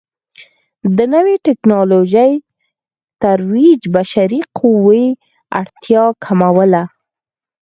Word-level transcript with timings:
د 0.97 0.99
نوې 1.13 1.35
ټکنالوژۍ 1.45 2.31
ترویج 3.21 3.81
بشري 3.95 4.41
قوې 4.57 5.05
اړتیا 5.59 6.03
کموله. 6.23 6.83